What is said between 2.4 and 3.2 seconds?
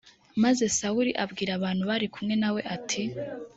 na we ati